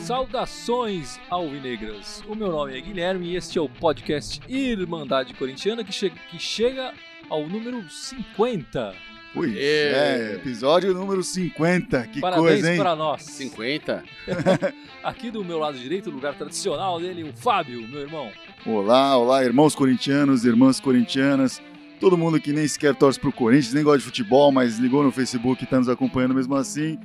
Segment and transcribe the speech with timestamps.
[0.00, 2.22] Saudações alvinegras!
[2.28, 6.38] O meu nome é Guilherme e este é o podcast Irmandade Corintiana que, che que
[6.38, 6.92] chega
[7.28, 9.15] ao número 50.
[9.36, 12.06] Pois é, episódio número 50.
[12.06, 12.78] Que Parabéns coisa, hein?
[12.78, 13.22] para nós.
[13.22, 14.02] 50?
[15.04, 18.30] Aqui do meu lado direito, o lugar tradicional dele, o Fábio, meu irmão.
[18.64, 21.60] Olá, olá, irmãos corintianos, irmãs corintianas.
[22.00, 25.12] Todo mundo que nem sequer torce pro Corinthians, nem gosta de futebol, mas ligou no
[25.12, 26.98] Facebook e tá nos acompanhando mesmo assim.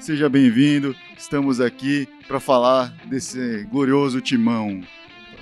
[0.00, 0.92] Seja bem-vindo.
[1.16, 4.80] Estamos aqui para falar desse glorioso timão.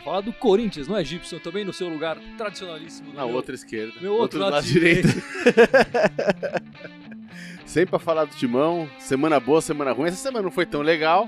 [0.04, 1.38] Falar do Corinthians, não é, Gibson?
[1.38, 3.10] Também no seu lugar tradicionalíssimo.
[3.10, 3.94] do Na meu- outra esquerda.
[4.00, 5.08] Meu outro, lado, direito.
[5.08, 5.24] direito.
[7.64, 8.88] Sempre pra falar do timão.
[8.98, 10.08] Semana boa, semana ruim.
[10.08, 11.26] Essa semana não foi tão legal,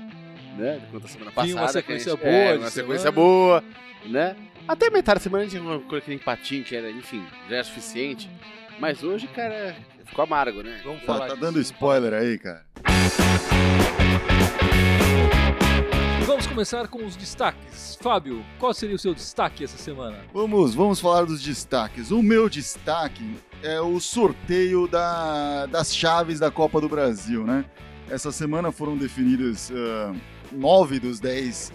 [0.57, 0.81] né?
[0.91, 1.47] Quanto a semana passada.
[1.47, 2.69] Tinha uma que sequência gente- boa É, uma semana.
[2.69, 3.63] sequência boa,
[4.05, 4.35] né?
[4.67, 8.29] Até metade da semana a gente tinha aquele empatinho que era, enfim, já é suficiente.
[8.79, 10.79] Mas hoje, cara, ficou amargo, né?
[10.83, 11.41] Vamos Tá, falar tá disso.
[11.41, 12.63] dando spoiler aí, cara.
[16.57, 17.99] Começar com os destaques.
[18.01, 20.17] Fábio, qual seria o seu destaque essa semana?
[20.33, 22.09] Vamos, vamos falar dos destaques.
[22.09, 27.63] O meu destaque é o sorteio da- das chaves da Copa do Brasil, né?
[28.09, 30.15] Essa semana foram definidos ah,
[30.51, 31.71] nove dos dez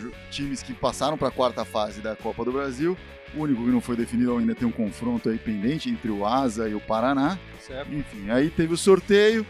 [0.00, 2.96] ju- times que passaram para a quarta fase da Copa do Brasil.
[3.36, 6.68] O único que não foi definido ainda tem um confronto aí pendente entre o Asa
[6.68, 7.38] e o Paraná.
[7.60, 7.94] Certo?
[7.94, 9.46] Enfim, aí teve o sorteio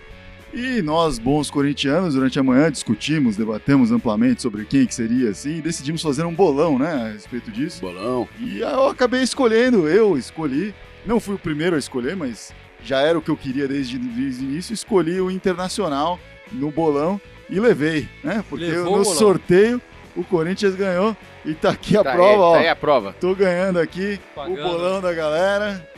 [0.53, 5.59] e nós, bons corintianos, durante a manhã discutimos, debatemos amplamente sobre quem que seria assim
[5.59, 7.81] e decidimos fazer um bolão, né, a respeito disso.
[7.81, 8.29] Bolão.
[8.41, 10.75] E eu acabei escolhendo, eu escolhi,
[11.05, 14.45] não fui o primeiro a escolher, mas já era o que eu queria desde, desde
[14.45, 16.19] o início, escolhi o Internacional
[16.51, 18.45] no bolão e levei, né?
[18.49, 19.81] Porque Levou no o sorteio
[20.17, 22.53] o Corinthians ganhou e tá aqui a Tá prova, aí, ó.
[22.53, 23.15] Tá aí a prova.
[23.21, 24.61] Tô ganhando aqui Pagando.
[24.61, 25.89] o bolão da galera.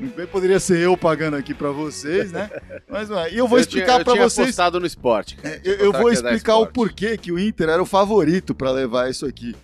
[0.00, 2.48] Bem, poderia ser eu pagando aqui pra vocês, né?
[2.88, 3.32] Mas não é.
[3.32, 4.38] E eu vou explicar tinha vocês.
[4.48, 5.36] apostado no esporte.
[5.36, 5.54] cara.
[5.56, 9.10] É, eu, eu vou explicar o porquê que o Inter era o favorito pra levar
[9.10, 9.56] isso aqui.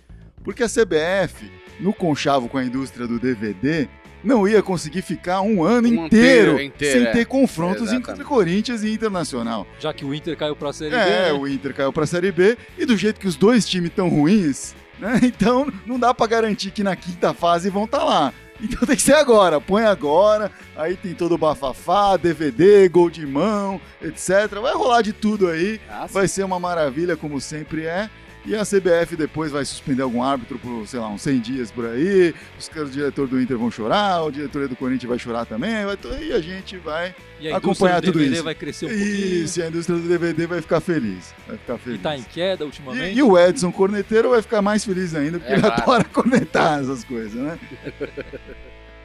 [0.43, 1.49] Porque a CBF,
[1.79, 3.87] no conchavo com a indústria do DVD,
[4.23, 7.11] não ia conseguir ficar um ano Um inteiro, inteiro, sem é.
[7.11, 8.09] ter confrontos Exatamente.
[8.11, 9.65] entre Corinthians e Internacional.
[9.79, 11.33] Já que o Inter caiu pra Série B, É, né?
[11.33, 14.75] o Inter caiu pra Série B e do jeito que os dois times estão ruins,
[14.99, 15.19] né?
[15.23, 18.33] Então não dá pra garantir que na quinta fase vão estar lá.
[18.61, 23.25] Então tem que ser agora, põe agora, aí tem todo o bafafá, DVD, gol de
[23.25, 24.59] mão, etc.
[24.61, 25.79] Vai rolar de tudo aí.
[25.89, 26.13] Ah, sim.
[26.13, 28.09] Vai ser uma maravilha, como sempre é.
[28.45, 31.85] E a CBF depois vai suspender algum árbitro por, sei lá, uns 100 dias por
[31.85, 32.33] aí.
[32.59, 35.83] Os caras, o diretor do Inter vão chorar, o diretor do Corinthians vai chorar também.
[35.85, 37.15] Vai, e a gente vai.
[37.39, 38.43] E a indústria acompanhar do tudo DVD isso.
[38.43, 39.43] vai crescer um pouquinho.
[39.43, 41.33] Isso, e a indústria do DVD vai ficar feliz.
[41.47, 42.01] Vai ficar E feliz.
[42.01, 43.15] tá em queda ultimamente.
[43.15, 45.81] E, e o Edson Corneteiro vai ficar mais feliz ainda, porque É, ele claro.
[45.81, 47.59] adora cornetar essas coisas, né?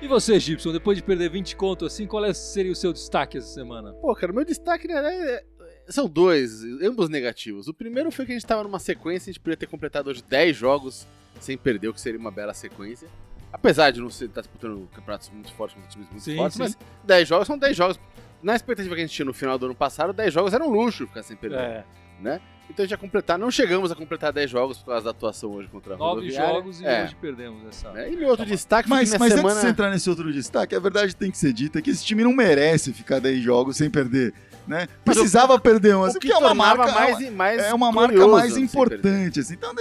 [0.02, 3.36] E você, Gibson, depois de perder 20 conto assim, qual é- seria o seu destaque
[3.36, 3.92] essa semana?
[4.00, 5.44] Pô, cara, meu destaque né, é-
[5.90, 7.68] são dois, ambos negativos.
[7.68, 10.22] O primeiro foi que a gente tava numa sequência, a gente poderia ter completado hoje
[10.28, 11.06] 10 jogos
[11.40, 13.08] sem perder, o que seria uma bela sequência.
[13.52, 16.62] Apesar de não ser estar disputando campeonatos muito fortes contra times muito Sim, fortes, sim.
[16.62, 17.98] mas 10 jogos são 10 jogos.
[18.42, 20.70] Na expectativa que a gente tinha no final do ano passado, 10 jogos era um
[20.70, 21.84] luxo ficar sem perder, É,
[22.20, 22.40] né?
[22.70, 25.50] Então a gente ia completar, não chegamos a completar 10 jogos por causa da atuação
[25.50, 27.02] hoje contra a nove jogos e é.
[27.02, 27.90] hoje perdemos essa.
[27.90, 28.12] né?
[28.12, 29.48] E meu outro destaque foi Mas, mas semana...
[29.50, 32.22] antes de entrar nesse outro destaque, a verdade tem que ser dita que esse time
[32.22, 34.32] não merece ficar 10 jogos sem perder.
[34.66, 34.88] Né?
[35.04, 37.92] Precisava perder um, o assim, que porque é uma tornava marca, mais, mais é uma
[37.92, 39.54] marca glorioso mais importante, assim.
[39.54, 39.74] Então,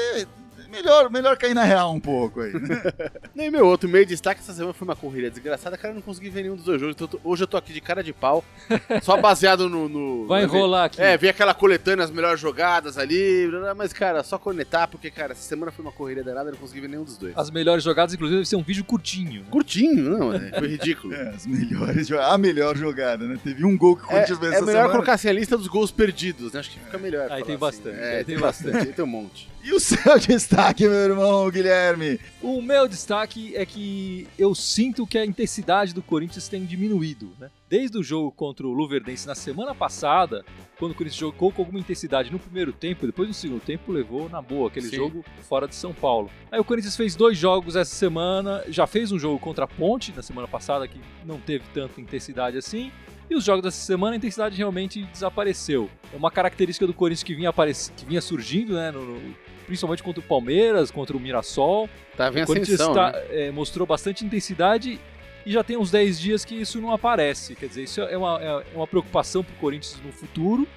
[0.69, 2.53] melhor, melhor cair na real um pouco aí.
[2.53, 2.81] né?
[3.35, 6.29] Nem meu outro meio destaque essa semana foi uma corrida desgraçada, cara, eu não consegui
[6.29, 6.95] ver nenhum dos dois jogos.
[6.99, 8.43] Então, hoje eu tô aqui de cara de pau,
[9.01, 9.87] só baseado no.
[9.89, 11.01] no- Vai enrolar aqui.
[11.01, 15.41] É, ver aquela coletânea, as melhores jogadas ali, mas, cara, só conectar, porque, cara, essa
[15.41, 17.33] semana foi uma corrida danada, eu não consegui ver nenhum dos dois.
[17.37, 19.41] As melhores jogadas, inclusive, deve ser um vídeo curtinho.
[19.41, 19.47] né?
[19.49, 21.13] Curtinho, não, é, foi ridículo.
[21.13, 23.39] É, as melhores, a melhor jogada, né?
[23.43, 24.89] Teve um gol que o É, é essa melhor semana.
[24.89, 26.59] colocar assim a lista dos gols perdidos, né?
[26.59, 27.31] Acho que fica melhor.
[27.31, 27.57] Aí tem assim.
[27.59, 29.49] bastante, É, aí tem tem bastante, aí tem um monte.
[29.61, 32.17] E o seu destaque, meu irmão Guilherme?
[32.41, 37.49] O meu destaque é que eu sinto que a intensidade do Corinthians tem diminuído, né?
[37.69, 40.43] Desde o jogo contra o Luverdense na semana passada,
[40.79, 44.29] quando o Corinthians jogou com alguma intensidade no primeiro tempo, depois no segundo tempo levou
[44.29, 44.95] na boa aquele Sim.
[44.95, 46.31] jogo fora de São Paulo.
[46.51, 50.13] Aí o Corinthians fez dois jogos essa semana, já fez um jogo contra a Ponte
[50.15, 52.91] na semana passada que não teve tanta intensidade assim.
[53.29, 55.87] E os jogos dessa semana a intensidade realmente desapareceu.
[56.11, 57.91] É uma característica do Corinthians que vinha, aparec...
[57.95, 58.89] que vinha surgindo, né?
[58.89, 59.35] no- no-
[59.69, 61.87] principalmente contra o Palmeiras, contra o Mirassol.
[62.17, 63.25] Tá vendo O Corinthians ascensão, tá- né?
[63.29, 64.99] é, mostrou bastante intensidade
[65.45, 67.55] e já tem uns 10 dias que isso não aparece.
[67.55, 70.67] Quer dizer, isso é uma, é uma preocupação para o Corinthians no futuro.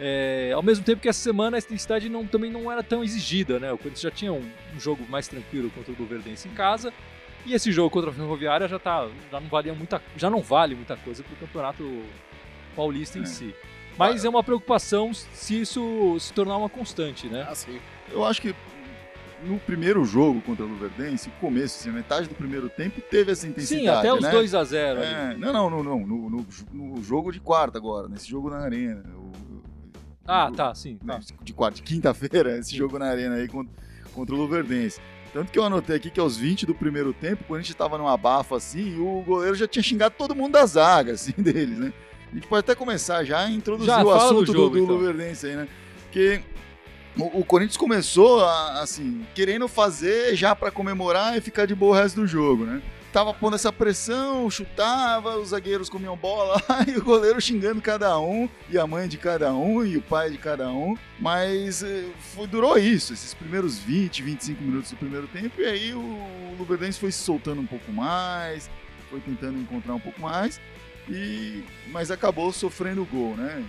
[0.00, 3.58] É, ao mesmo tempo que essa semana a intensidade não- também não era tão exigida,
[3.60, 3.70] né?
[3.70, 6.90] O Corinthians já tinha um, um jogo mais tranquilo contra o Luverdense em casa
[7.46, 10.74] E esse jogo contra a Ferroviária já tá, já não valia muita, já não vale
[10.74, 12.02] muita coisa pro campeonato
[12.74, 13.26] paulista em É.
[13.26, 13.54] si.
[13.96, 17.46] Mas é uma preocupação se isso se tornar uma constante, né?
[17.48, 17.78] Ah, sim.
[18.12, 18.54] Eu acho que
[19.44, 23.82] no primeiro jogo contra o Luverdense, começo, assim, metade do primeiro tempo, teve essa intensidade.
[23.84, 24.30] Sim, até os né?
[24.30, 25.06] 2 a 0 ali.
[25.12, 25.98] É, não, não, não, não.
[26.00, 29.02] No, no, no jogo de quarta agora, nesse jogo na arena.
[29.16, 29.28] o-
[30.26, 30.96] Ah, o- tá, sim.
[31.06, 31.20] Tá.
[31.42, 33.72] de quarta, de quinta-feira, esse jogo na arena aí contra,
[34.12, 35.00] contra o Luverdense.
[35.32, 37.96] Tanto que eu anotei aqui que aos 20 do primeiro tempo, quando a gente tava
[37.98, 41.92] num abafo assim, o goleiro já tinha xingado todo mundo da zaga, assim, deles, né?
[42.32, 44.82] A gente pode até começar já a introduzir Já, o do assunto do, jogo, do
[44.82, 44.96] então.
[44.96, 45.68] Luverdense aí, né?
[46.04, 46.40] Porque
[47.18, 51.96] o, o Corinthians começou, a- assim, querendo fazer já pra comemorar e ficar de boa
[51.96, 52.80] o resto do jogo, né?
[53.12, 58.46] Tava pondo essa pressão, chutava, os zagueiros comiam bola e o goleiro xingando cada um,
[58.68, 60.94] e a mãe de cada um, e o pai de cada um.
[61.18, 62.04] Mas eh,
[62.34, 67.00] foi- durou isso, esses primeiros 20, 25 minutos do primeiro tempo, e aí o Luverdense
[67.00, 68.68] foi se soltando um pouco mais,
[69.10, 70.60] foi tentando encontrar um pouco mais,
[71.08, 73.64] e mas acabou sofrendo o gol, né?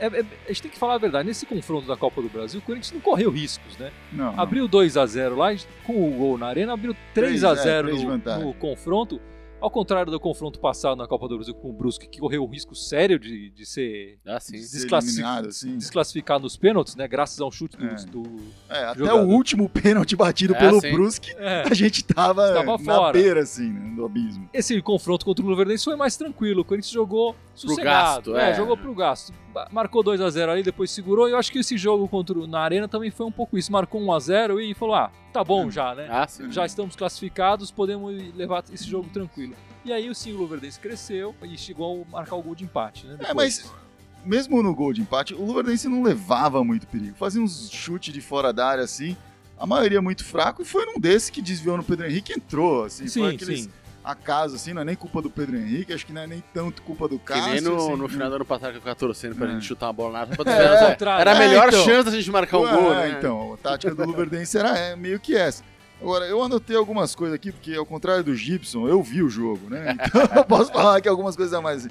[0.00, 1.28] É- é- a gente tem que falar a verdade.
[1.28, 3.90] Nesse confronto da Copa do Brasil, o Corinthians não correu riscos, né?
[4.12, 4.38] Não.
[4.40, 5.48] Abriu 2 a 0 lá,
[5.86, 8.16] com o gol na arena, abriu 3 a Três, é, 0 três de no,
[8.46, 9.20] no confronto.
[9.60, 12.48] Ao contrário do confronto passado na Copa do Brasil com o Brusque, que correu um
[12.48, 14.56] risco sério de, de ser Ah, sim.
[14.56, 15.76] Ser desclassi- assim.
[15.76, 17.06] desclassificado nos pênaltis, né?
[17.06, 17.84] Graças a um chute do.
[17.84, 17.94] É.
[18.06, 19.20] do- É, até Jogador.
[19.22, 20.90] o último pênalti batido É, pelo sim.
[20.92, 21.64] Brusque, É.
[21.70, 23.12] a gente tava, Estava na fora.
[23.12, 24.48] beira, assim, né, do abismo.
[24.50, 26.62] Esse confronto contra o Luverdense foi mais tranquilo.
[26.62, 28.32] O Corinthians jogou sossegado.
[28.32, 28.54] gasto, é.
[28.54, 29.30] jogou pro gasto.
[29.70, 31.28] Marcou 2 a 0 ali, depois segurou.
[31.28, 33.70] E eu acho que esse jogo contra o- na Arena também foi um pouco isso.
[33.72, 36.06] Marcou 1 a 0 e falou: ah, tá bom já, né?
[36.10, 36.50] Ah, sim.
[36.50, 39.54] Já estamos classificados, podemos levar esse jogo tranquilo.
[39.84, 43.06] E aí o sim, o Luverdense cresceu e chegou a marcar o gol de empate,
[43.06, 43.14] né?
[43.14, 43.34] É, depois.
[43.34, 43.72] mas
[44.24, 47.16] mesmo no gol de empate, o Luverdense não levava muito perigo.
[47.16, 49.16] Fazia uns chutes de fora da área, assim,
[49.58, 52.84] a maioria muito fraco, e foi num desses que desviou no Pedro Henrique e entrou,
[52.84, 53.08] assim.
[53.08, 53.70] Sim, foi aqueles sim.
[54.04, 56.82] Acaso, assim, não é nem culpa do Pedro Henrique, acho que não é nem tanto
[56.82, 57.52] culpa do Que Cássio.
[57.52, 59.52] nem no, assim, no final do ano passado que eu ficava torcendo pra É.
[59.52, 60.34] gente chutar uma bola na área.
[60.34, 60.90] É, né?
[60.90, 61.20] contrário.
[61.20, 61.84] Era a É, melhor então.
[61.84, 63.16] chance da gente marcar um Ué, gol, né?
[63.18, 65.62] Então, a tática do Luverdense era é, meio que essa.
[66.00, 69.68] Agora, eu anotei algumas coisas aqui, porque ao contrário do Gibson, eu vi o jogo,
[69.68, 69.94] né?
[70.06, 71.86] Então eu posso falar aqui algumas coisas a mais.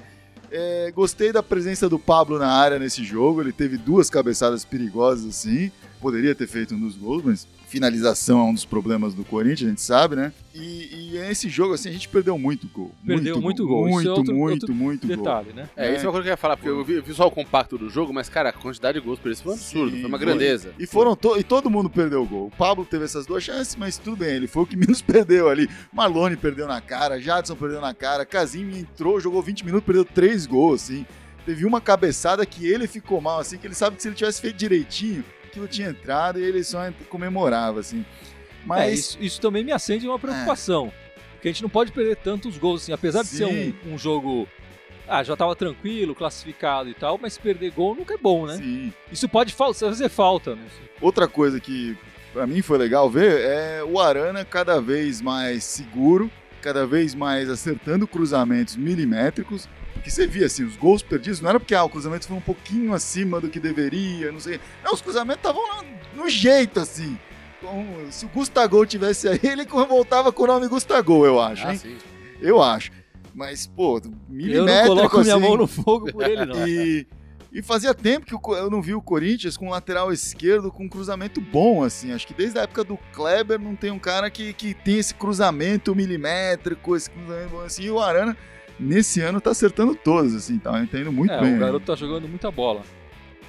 [0.50, 5.24] É, gostei da presença do Pablo na área nesse jogo, ele teve duas cabeçadas perigosas
[5.28, 5.70] assim.
[6.00, 9.68] Poderia ter feito um dos gols, mas finalização é um dos problemas do Corinthians, a
[9.70, 10.32] gente sabe, né?
[10.54, 12.90] E, e nesse jogo, assim, a gente perdeu muito gol.
[13.06, 13.86] Perdeu muito gol.
[13.86, 15.16] Isso Muito, é outro- muito, outro muito gol.
[15.18, 15.68] Detalhe, né?
[15.76, 17.26] É, isso é uma coisa que eu ia falar, porque eu vi, eu vi só
[17.26, 19.90] o compacto do jogo, mas, cara, a quantidade de gols por isso foi um absurdo,
[19.92, 20.26] Sim, foi uma foi.
[20.26, 20.72] grandeza.
[20.78, 22.46] E foram to- e todo mundo perdeu o gol.
[22.46, 25.48] O Pablo teve essas duas chances, mas tudo bem, ele foi o que menos perdeu
[25.48, 25.68] ali.
[25.92, 30.46] Marlone perdeu na cara, Jadson perdeu na cara, Casim entrou, jogou 20 minutos, perdeu três
[30.46, 31.04] gols, assim.
[31.46, 34.40] Teve uma cabeçada que ele ficou mal, assim, que ele sabe que se ele tivesse
[34.40, 38.00] feito direitinho, aquilo tinha entrado e ele só comemorava, assim.
[38.00, 40.92] É, Mas isso, isso também me acende uma preocupação.
[41.32, 42.92] Porque a gente não pode perder tantos gols assim.
[42.92, 43.74] Apesar de ser Sim.
[43.86, 44.46] um, um jogo.
[45.08, 48.56] Ah, já tava tranquilo, classificado e tal, mas perder gol nunca é bom, né?
[48.58, 48.92] sim.
[49.10, 50.62] Isso pode fazer falta, né?
[51.00, 51.98] Outra coisa que
[52.32, 56.30] pra mim foi legal ver é o Arana cada vez mais seguro,
[56.62, 59.68] cada vez mais acertando cruzamentos milimétricos.
[59.94, 62.40] Porque você via assim, os gols perdidos não era porque ah, o cruzamento foi um
[62.40, 64.60] pouquinho acima do que deveria, não sei.
[64.82, 67.18] Não, os cruzamentos estavam no, no jeito assim.
[67.58, 71.74] Então, se o Gustavo tivesse aí, ele voltava com o nome Gustavo, eu acho, Ah.
[72.40, 72.90] Eu acho.
[73.34, 76.56] Mas, pô, Eu milimétrico não coloco minha assim, mão no fogo por ele, não.
[76.66, 77.06] e,
[77.52, 80.88] e fazia tempo que eu não vi o Corinthians com um lateral esquerdo com um
[80.88, 82.12] cruzamento bom, assim.
[82.12, 85.14] Acho que desde a época do Kleber não tem um cara que, que tem esse
[85.14, 87.84] cruzamento milimétrico, esse cruzamento bom assim.
[87.84, 88.36] E o Arana,
[88.80, 90.58] nesse ano, tá acertando todos, assim.
[90.58, 91.56] Tá entendendo muito é, bem.
[91.56, 92.82] o garoto tá jogando muita bola.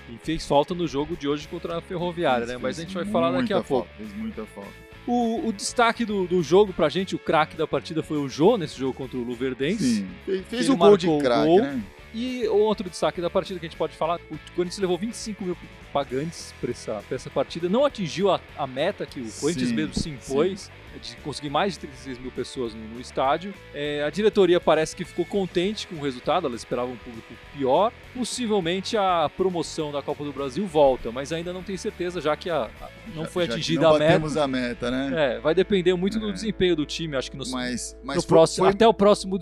[0.10, 2.58] E fez falta no jogo de hoje contra a Ferroviária, né?
[2.62, 3.88] Mas a gente vai falar daqui a Muita pouco.
[3.88, 4.70] falta, Fez muita falta.
[5.08, 8.58] O, o destaque do, do jogo pra gente, o craque da partida foi o Jô
[8.58, 9.84] nesse jogo contra o Luverdense.
[9.96, 10.08] Sim.
[10.26, 11.62] Fez, fez Ele o gol de craque, gol.
[11.62, 11.82] né?
[12.14, 15.56] E outro destaque da partida que a gente pode falar, o Corinthians levou 25 mil
[15.92, 19.76] pagantes para essa, pra essa partida, não atingiu a, a meta que o Corinthians Sim,
[19.76, 20.72] mesmo se impôs,
[21.02, 23.54] de conseguir mais de 36 mil pessoas no, no estádio.
[23.74, 27.92] É, a diretoria parece que ficou contente com o resultado, ela esperava um público pior.
[28.14, 32.50] Possivelmente a promoção da Copa do Brasil volta, mas ainda não tem certeza, já que
[32.50, 34.44] a, a- não Já- foi atingida não a meta.
[34.44, 35.36] a meta, né?
[35.36, 36.34] É, vai depender muito do É.
[36.34, 39.40] desempenho do time, acho que no, Mas, mas no foi- próximo, foi, até o próximo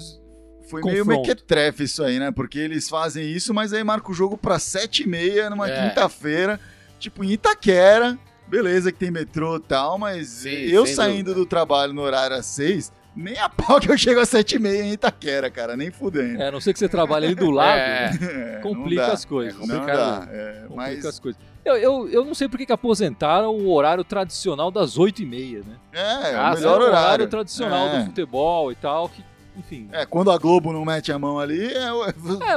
[0.69, 1.21] Foi meio confronto.
[1.27, 2.31] mequetrefe isso aí, né?
[2.31, 5.89] Porque eles fazem isso, mas aí marca o jogo pra sete e meia numa É.
[5.89, 6.59] quinta-feira,
[6.99, 8.17] tipo em Itaquera.
[8.47, 11.35] Beleza que tem metrô e tal, mas Sim, eu saindo dúvida.
[11.35, 14.93] do trabalho no horário às seis, Nem a pau que eu chego a 7,5 em
[14.93, 16.41] Itaquera, cara, nem fudendo.
[16.41, 18.11] É, a não ser que você trabalhe ali do lado, É.
[18.11, 18.19] né?
[18.57, 19.13] É, complica não dá.
[19.13, 19.55] as coisas.
[19.61, 21.41] É Não dá, é, Complica mas as coisas.
[21.65, 25.75] Eu, eu, eu não sei por que que aposentaram o horário tradicional das 8h30, né?
[25.91, 27.27] é, Ah, o Era melhor o horário.
[27.27, 27.99] tradicional É.
[27.99, 29.23] do futebol e tal, que,
[29.59, 29.87] enfim.
[29.91, 31.91] É, quando a Globo não mete a mão ali, é, É,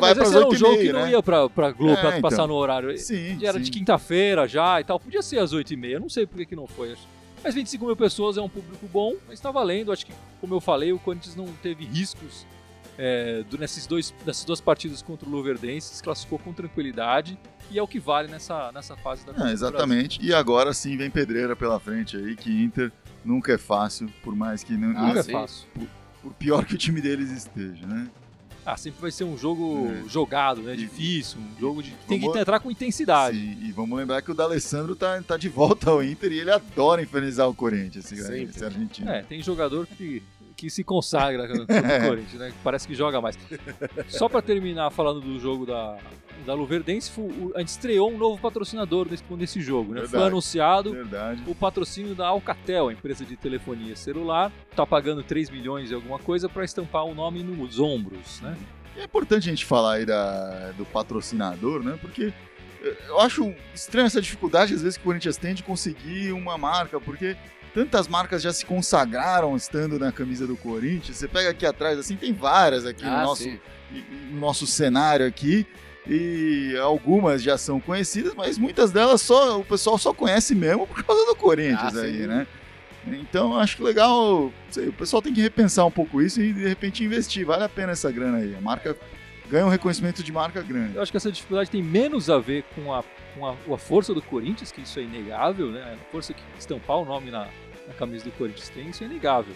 [0.00, 1.10] vai mas esse era um 8 jogo e que meia, não né?
[1.10, 2.46] ia pra, pra Globo É, pra passar então.
[2.48, 2.96] no horário.
[2.98, 3.64] Sim, Era sim.
[3.64, 4.98] de quinta-feira já e tal.
[4.98, 6.94] Podia ser às 8h30, não sei por que, que não foi.
[7.44, 9.90] Mas 25 mil pessoas é um público bom, mas tá valendo.
[9.92, 12.46] Acho que, como eu falei, o Corinthians não teve riscos
[12.98, 17.38] é, do- nesses dois, nessas duas partidas contra o Luverdense, se classificou com tranquilidade
[17.70, 20.20] e é o que vale nessa, nessa fase da Copa É, exatamente.
[20.22, 22.92] E agora sim vem pedreira pela frente aí, que Inter
[23.24, 25.06] nunca é fácil, por mais que não, Ah.
[25.08, 25.66] Nunca é fácil.
[25.74, 25.86] por
[26.30, 28.08] pior que o time deles esteja, né?
[28.64, 30.08] Ah, sempre vai ser um jogo É.
[30.08, 30.74] jogado, né?
[30.74, 33.36] E- Difícil, um jogo de que tem que entrar com intensidade.
[33.36, 36.50] Sim, e vamos lembrar que o D'Alessandro tá, tá de volta ao Inter e ele
[36.52, 38.42] adora infernizar o Corinthians, esse, Sempre.
[38.44, 39.10] esse argentino.
[39.10, 40.22] É, tem jogador que,
[40.62, 42.08] que se consagra contra o É.
[42.08, 42.52] Corinthians, né?
[42.62, 43.36] Parece que joga mais.
[44.08, 45.98] Só pra terminar falando do jogo da,
[46.46, 47.10] da Luverdense,
[47.56, 50.00] a gente estreou um novo patrocinador nesse, nesse jogo, né?
[50.02, 50.30] Foi Verdade.
[50.30, 51.42] anunciado Verdade.
[51.48, 56.18] o patrocínio da Alcatel, a empresa de telefonia celular, tá pagando 3 milhões e alguma
[56.20, 58.56] coisa pra estampar o nome nos ombros, né?
[58.96, 61.98] É importante a gente falar aí da, do patrocinador, né?
[62.00, 62.32] Porque
[62.84, 66.56] eh, eu acho estranha essa dificuldade, às vezes, que o Corinthians tem de conseguir uma
[66.56, 67.34] marca, porque
[67.74, 71.16] tantas marcas já se consagraram estando na camisa do Corinthians.
[71.16, 73.58] Você pega aqui atrás, assim, tem várias aqui no Ah, nosso sim.
[74.30, 75.66] no nosso cenário aqui
[76.06, 81.02] e algumas já são conhecidas, mas muitas delas só o pessoal só conhece mesmo por
[81.04, 82.26] causa do Corinthians Ah, aí, sim.
[82.26, 82.46] né?
[83.06, 86.66] Então acho que legal, sei, o pessoal tem que repensar um pouco isso e de
[86.68, 88.54] repente investir, vale a pena essa grana aí.
[88.54, 88.96] A marca
[89.50, 90.94] ganha um reconhecimento de marca grande.
[90.96, 93.02] Eu acho que essa dificuldade tem menos a ver com a,
[93.34, 95.96] com a, com a força do Corinthians, que isso é inegável, né?
[96.00, 97.48] A força que estampar o nome na,
[97.86, 99.54] na camisa do Corinthians tem, isso é inegável.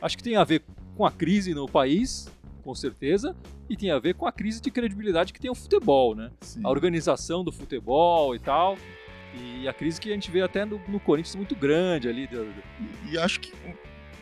[0.00, 0.62] Acho que tem a ver
[0.96, 2.30] com a crise no país,
[2.62, 3.36] com certeza,
[3.68, 6.30] e tem a ver com a crise de credibilidade que tem o futebol, né?
[6.40, 6.60] Sim.
[6.64, 8.76] A organização do futebol e tal.
[9.34, 12.28] E a crise que a gente vê até no, no Corinthians muito grande ali.
[13.06, 13.52] E, e acho que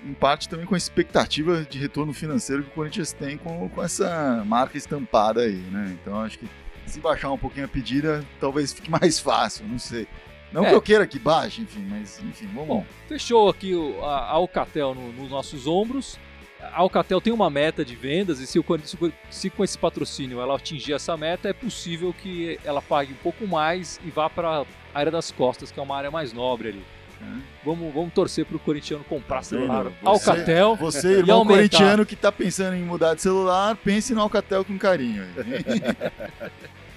[0.05, 3.83] em parte também com a expectativa de retorno financeiro que o Corinthians tem com, com
[3.83, 5.97] essa marca estampada aí, né?
[6.01, 6.49] Então acho que
[6.87, 10.07] se baixar um pouquinho a pedida, talvez fique mais fácil, não sei.
[10.53, 10.69] Não É.
[10.71, 12.69] que eu queira que baixe, enfim, mas enfim, vamos.
[12.69, 16.19] Bom, fechou aqui o- a a Alcatel no- nos nossos ombros.
[16.61, 20.41] A Alcatel tem uma meta de vendas e se, o Corinthians- se com esse patrocínio
[20.41, 24.63] ela atingir essa meta, é possível que ela pague um pouco mais e vá para
[24.63, 24.65] a
[24.99, 26.85] área das costas, que é uma área mais nobre ali.
[27.21, 27.43] né?
[27.65, 30.77] Vamos, vamos torcer para o corintiano comprar celular Bruno, você- Alcatel.
[30.77, 34.79] Você, E irmão corintiano que tá pensando em mudar de celular, pense no Alcatel com
[34.79, 35.25] carinho.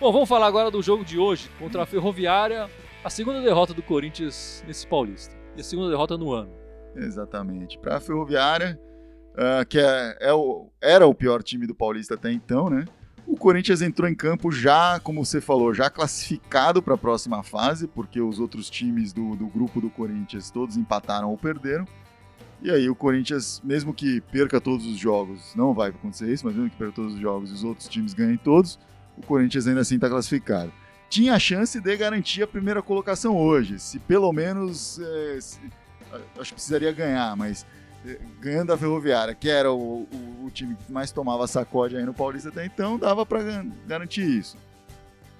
[0.00, 2.70] Bom, vamos falar agora do jogo de hoje contra a Ferroviária,
[3.04, 5.34] a segunda derrota do Corinthians nesse Paulista.
[5.56, 6.50] E a segunda derrota no ano.
[6.96, 7.78] Exatamente.
[7.78, 8.80] Para a Ferroviária,
[9.36, 12.86] ah, que é, é o- era o pior time do Paulista até então, né?
[13.26, 17.86] O Corinthians entrou em campo já, como você falou, já classificado para a próxima fase,
[17.86, 21.84] porque os outros times do, do grupo do Corinthians todos empataram ou perderam.
[22.62, 26.54] E aí o Corinthians, mesmo que perca todos os jogos, não vai acontecer isso, mas
[26.54, 28.78] mesmo que perca todos os jogos e os outros times ganhem todos,
[29.20, 30.72] o Corinthians ainda assim está classificado.
[31.08, 35.58] Tinha a chance de garantir a primeira colocação hoje, se pelo menos eh, se-
[36.38, 37.66] acho que precisaria ganhar, mas
[38.06, 42.04] eh, ganhando a Ferroviária, que era o, o- o time que mais tomava sacode aí
[42.04, 43.40] no Paulista até então, dava para
[43.86, 44.56] garantir isso.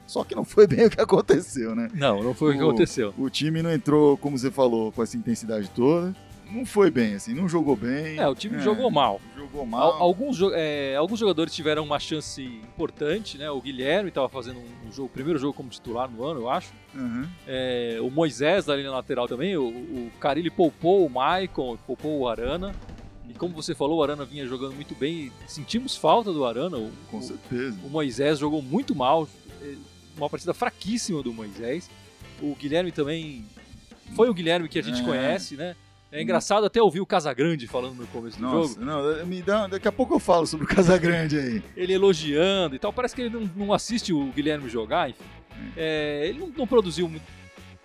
[0.07, 1.89] Só que não foi bem o que aconteceu, né?
[1.95, 3.15] Não, não foi o que O- aconteceu.
[3.17, 6.15] O time não entrou, como você falou, com essa intensidade toda.
[6.53, 8.19] Não foi bem, assim, não jogou bem.
[8.19, 9.21] É, o time É, jogou mal.
[9.37, 9.93] Jogou Al- mal.
[10.03, 13.51] Alguns, é, alguns jogadores tiveram uma chance importante, né?
[13.51, 16.73] O Guilherme estava fazendo um, jogo, o primeiro jogo como titular no ano, eu acho.
[16.95, 17.27] Uhum.
[17.47, 19.57] É, o Moisés ali na lateral também.
[19.57, 22.75] O, o Carilli poupou o Maicon, poupou o Arana.
[23.29, 25.31] E como você falou, o Arana vinha jogando muito bem.
[25.47, 26.77] Sentimos falta do Arana.
[26.79, 27.79] O, Com o- certeza.
[27.85, 29.29] o Moisés jogou muito mal.
[29.63, 29.75] é,
[30.17, 31.89] Uma partida fraquíssima do Moisés.
[32.43, 33.45] O Guilherme também.
[34.17, 35.05] Foi o Guilherme que a gente É.
[35.05, 35.77] conhece, né?
[36.13, 38.85] É engraçado até ouvir o Casagrande falando no começo do Nossa, jogo.
[38.85, 41.63] não, me dá, daqui a pouco eu falo sobre o Casagrande aí.
[41.77, 42.93] Ele elogiando e tal.
[42.93, 45.23] Parece que ele não, não assiste o Guilherme jogar, enfim.
[45.77, 47.25] É, ele não, não produziu muito.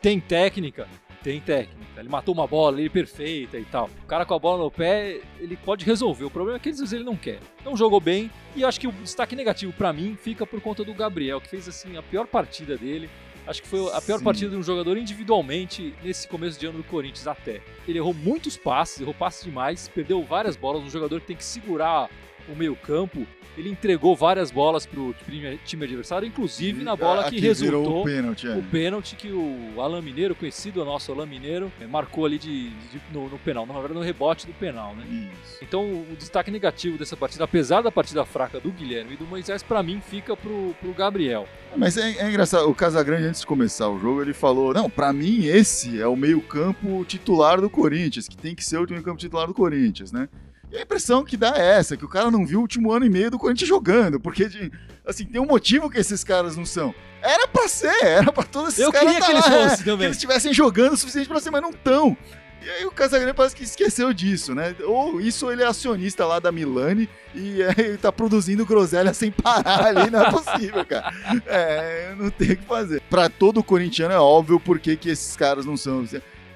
[0.01, 0.87] Tem técnica?
[1.21, 1.99] Tem técnica.
[1.99, 3.89] Ele matou uma bola ali perfeita e tal.
[4.03, 6.23] O cara com a bola no pé, ele pode resolver.
[6.25, 7.39] O problema é que às vezes ele não quer.
[7.63, 8.29] Não jogou bem.
[8.55, 11.67] E acho que o destaque negativo pra mim fica por conta do Gabriel, que fez
[11.67, 13.09] assim a pior partida dele.
[13.47, 14.23] Acho que foi a pior Sim.
[14.23, 17.61] partida de um jogador individualmente nesse começo de ano do Corinthians até.
[17.87, 20.83] Ele errou muitos passes, errou passes demais, perdeu várias bolas.
[20.83, 22.09] Um jogador que tem que segurar
[22.49, 23.25] o meio-campo,
[23.57, 27.49] ele entregou várias bolas pro time, time adversário, inclusive na bola que virou
[27.81, 28.55] resultou o pênalti, é.
[28.55, 33.01] o pênalti que o Alan Mineiro, conhecido nosso Alan Mineiro, eh, marcou ali de, de-
[33.13, 35.05] no, no penal, na verdade no rebote do penal, né?
[35.43, 35.57] Isso.
[35.61, 39.25] Então o o destaque negativo dessa partida, apesar da partida fraca do Guilherme e do
[39.25, 41.47] Moisés, pra mim fica pro, pro Gabriel.
[41.75, 45.11] Mas é, é engraçado, o Casagrande, antes de começar o jogo, ele falou: Não, pra
[45.11, 49.47] mim esse é o meio-campo titular do Corinthians, que tem que ser o meio-campo titular
[49.47, 50.29] do Corinthians, né?
[50.71, 53.05] E a impressão que dá é essa, que o cara não viu o último ano
[53.05, 54.71] e meio do Corinthians jogando, porque, de-
[55.05, 56.93] assim, tem um motivo que esses caras não são.
[57.21, 59.63] Era pra ser, era pra todos esses Eu caras queria tá que eles lá, é,
[59.63, 60.05] fossem que também.
[60.05, 62.17] eles estivessem jogando o suficiente pra ser, mas não estão.
[62.63, 64.75] E aí o Casagrande parece que esqueceu disso, né?
[64.85, 69.13] Ou isso ou ele é acionista lá da Milani e é, ele tá produzindo groselha
[69.13, 71.13] sem parar ali, não é possível, cara.
[71.45, 73.01] É, não tem o que fazer.
[73.09, 76.03] Pra todo corintiano é óbvio por que que esses caras não são.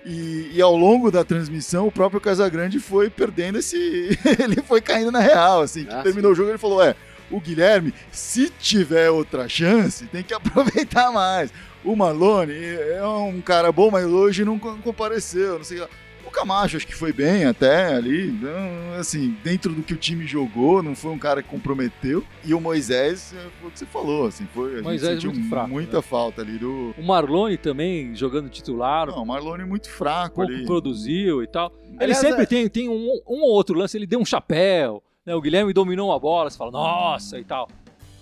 [0.05, 3.77] E, e ao longo da transmissão, o próprio Casagrande foi perdendo esse.
[4.41, 5.85] ele foi caindo na real, assim.
[5.89, 6.95] Ah, terminou o jogo ele falou: é,
[7.29, 11.51] o Guilherme, se tiver outra chance, tem que aproveitar mais.
[11.83, 15.87] O Malone é um cara bom, mas hoje não co- compareceu, não sei o que
[15.87, 15.99] lá.
[16.39, 20.81] Camacho acho que foi bem até ali, não, assim, dentro do que o time jogou,
[20.81, 22.24] não foi um cara que comprometeu.
[22.46, 25.31] E o Moisés, é, foi o que você falou, assim, foi, a gente Moisés sentiu
[25.34, 26.01] muito fraco, muita né?
[26.01, 26.93] falta ali do...
[26.98, 30.65] O Marlone também jogando titular, Não, o Marlone muito fraco pouco ali.
[30.65, 31.74] produziu e tal.
[31.86, 35.03] Ele Aliás, sempre é- tem, tem um, um ou outro lance, ele deu um chapéu,
[35.25, 35.36] né?
[35.36, 37.67] O Guilherme dominou uma bola, você fala, nossa e tal.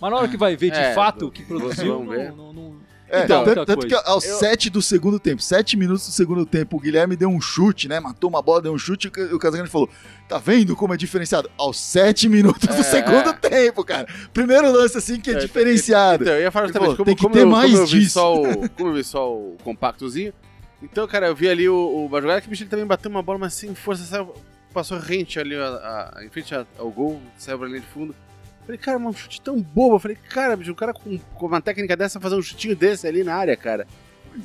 [0.02, 2.87] Mas na hora que vai ver de É, fato o que produziu, não, não, não-
[3.10, 6.12] É, Então, tanto, muita tanto que aos Eu- sete do segundo tempo, sete minutos do
[6.12, 8.00] segundo tempo, o Guilherme deu um chute, né?
[8.02, 9.90] Matou uma bola, deu um chute, e o Ca- o Casagrande falou:
[10.28, 11.50] tá vendo como é diferenciado?
[11.58, 13.34] Aos sete minutos do É, segundo é.
[13.34, 14.06] tempo, cara.
[14.34, 16.24] Primeiro lance assim que é, É, diferenciado.
[16.24, 18.14] Então, eu ia falar como, tem que como ter eu, mais como eu vi disso.
[18.14, 20.34] só o, como eu vi só o compactozinho.
[20.84, 23.10] Então, cara, eu vi ali o, o uma jogada que o bicho ele também bateu
[23.10, 24.34] uma bola, mas sem força, saiu,
[24.74, 28.14] passou rente ali a- a- em frente ao gol, saiu pra linha de fundo.
[28.68, 29.96] Falei, cara, um chute tão bobo.
[29.96, 33.08] Eu falei, cara, bicho, o cara com, com uma técnica dessa fazer um chutinho desse
[33.08, 33.88] ali na área, cara.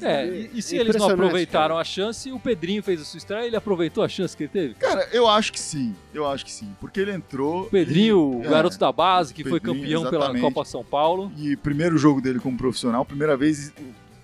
[0.00, 1.80] É, e, e se É eles não aproveitaram cara.
[1.80, 4.74] a chance, o Pedrinho fez a sua estreia, ele aproveitou a chance que ele teve.
[4.74, 5.94] Cara, eu acho que sim.
[6.14, 6.74] Eu acho que sim.
[6.80, 7.62] Porque ele entrou.
[7.62, 10.42] O Pedrinho, o e- garoto é, da base, que foi campeão pela exatamente.
[10.42, 11.30] Copa São Paulo.
[11.36, 13.72] E primeiro jogo dele como profissional, primeira vez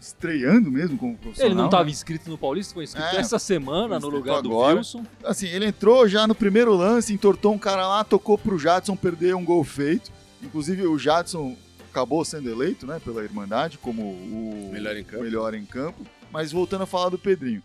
[0.00, 1.50] estreando mesmo como profissional.
[1.50, 1.90] Ele não estava né?
[1.90, 4.76] inscrito no Paulista, foi inscrito É, essa semana no lugar do agora.
[4.76, 5.04] Wilson.
[5.24, 9.34] Assim, ele entrou já no primeiro lance, entortou um cara lá, tocou pro Jadson perder
[9.34, 10.10] um gol feito.
[10.42, 11.56] Inclusive o Jadson
[11.90, 15.22] acabou sendo eleito, né, pela Irmandade como o Melhor em campo.
[15.24, 16.06] melhor em campo.
[16.30, 17.62] Mas voltando a falar do Pedrinho,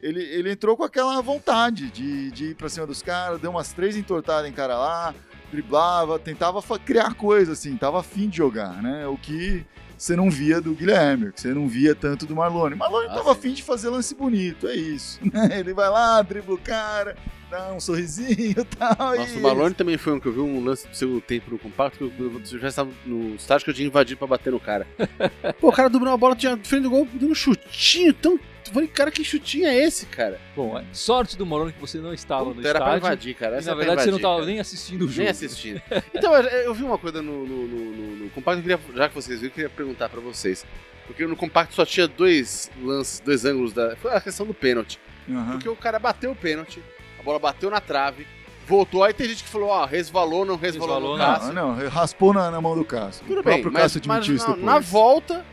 [0.00, 3.72] ele, ele entrou com aquela vontade de, de ir pra cima dos caras, deu umas
[3.72, 5.14] três entortadas em cara lá,
[5.52, 9.06] driblava, tentava criar coisa assim, tava afim de jogar, né?
[9.06, 9.64] O que
[9.96, 12.76] você não via do Guilherme, que você não via tanto do Marlone.
[12.76, 15.20] Marlone Ah, tava afim de fazer lance bonito, é isso.
[15.32, 15.58] né?
[15.58, 17.16] Ele vai lá, dribla o cara,
[17.50, 19.16] dá um sorrisinho e tal.
[19.16, 21.50] Nossa, e o Malone também foi um que eu vi um lance do segundo tempo
[21.50, 24.52] no compacto, que eu, eu já estava no estágio que eu tinha invadido pra bater
[24.52, 24.86] no cara.
[25.60, 28.38] Pô, o cara dobrou uma bola, tinha frente do gol, deu um chutinho tão.
[28.66, 30.40] Eu falei, cara, que chutinho é esse, cara?
[30.56, 33.06] Bom, é, sorte do Moroni que você não estava no Puta, era pra estádio.
[33.06, 33.56] invadir, cara.
[33.58, 35.20] Essa na era verdade, você não invadir, estava nem assistindo o jogo.
[35.20, 35.82] Nem assistindo.
[36.12, 39.08] Então, eu, eu vi uma coisa no, no, no, no- no compacto, eu queria, já
[39.08, 40.66] que vocês viram, eu queria perguntar pra vocês.
[41.06, 43.94] Porque no compacto só tinha dois lances, dois ângulos da.
[43.94, 44.98] Foi a questão do pênalti.
[45.30, 45.52] Aham.
[45.52, 46.82] Porque o cara bateu o pênalti,
[47.26, 48.26] bola bateu na trave,
[48.66, 51.34] voltou, aí tem gente que falou, ó, resvalou, não resvalou, Resvalou, no não.
[51.34, 51.52] Cássio.
[51.52, 53.24] Não, não, raspou na, na mão do Cássio.
[53.26, 55.44] Tudo o bem, próprio mas, Cássio mas admitiu isso na, na volta,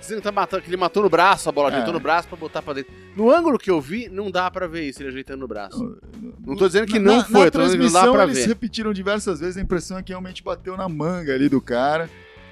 [0.00, 1.72] dizendo que, tá matando, que ele matou no braço, a bola É.
[1.72, 2.92] ajeitou no braço pra botar pra dentro.
[3.16, 5.98] No ângulo que eu vi, não dá pra ver isso, ele ajeitando no braço.
[6.46, 8.12] Não tô dizendo que Na- não na, foi, na tô dizendo que não dá transmissão
[8.14, 8.46] pra eles ver.
[8.46, 12.08] repetiram diversas vezes, a impressão é que realmente bateu na manga ali do cara.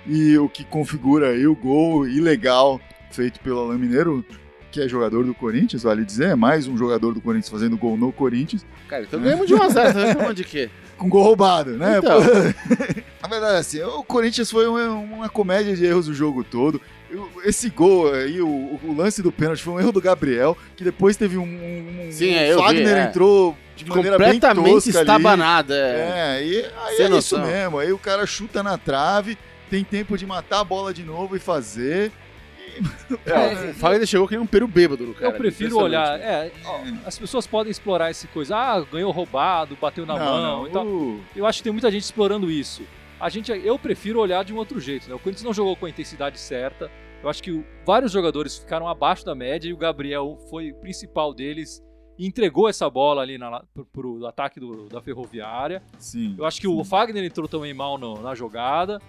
[0.06, 4.24] E o que configura aí o gol ilegal feito pelo Alain Mineiro,
[4.70, 7.96] que é jogador do Corinthians, vale dizer, é mais um jogador do Corinthians fazendo gol
[7.96, 10.70] no Corinthians, Cara, então ganhamos de 1 a 0 tá reclamando de quê?
[10.98, 11.98] com gol roubado, né?
[11.98, 12.18] Então.
[13.22, 16.80] a verdade é assim, o Corinthians foi uma, uma comédia de erros o jogo todo.
[17.44, 21.16] Esse gol aí, o, o lance do pênalti foi um erro do Gabriel, que depois
[21.16, 21.44] teve um.
[21.44, 23.04] um Sim, é, eu vi, Fagner é.
[23.04, 25.08] entrou de maneira bem Completamente tosca ali.
[25.08, 25.74] estabanada.
[25.74, 26.38] É.
[26.40, 27.38] É, e aí Sem é noção.
[27.38, 27.78] isso mesmo.
[27.78, 29.38] Aí o cara chuta na trave,
[29.70, 32.12] tem tempo de matar a bola de novo e fazer.
[33.26, 35.26] É, o Fagner chegou que nem um peru bêbado no cara.
[35.26, 36.18] Eu prefiro olhar.
[36.20, 38.56] É, ó, as pessoas podem explorar esse coisa.
[38.56, 40.86] Ah, ganhou roubado, bateu na mão e tal.
[40.86, 42.82] o- Eu acho que tem muita gente explorando isso.
[43.20, 45.14] A gente, eu prefiro olhar de um outro jeito, né?
[45.14, 46.90] O Corinthians não jogou com a intensidade certa.
[47.22, 51.34] Eu acho que vários jogadores ficaram abaixo da média e o Gabriel foi o principal
[51.34, 51.82] deles
[52.16, 55.82] e entregou essa bola ali na, pro, pro ataque do- da Ferroviária.
[55.98, 56.36] Sim.
[56.38, 59.00] Eu acho que o Fagner entrou também mal no- na jogada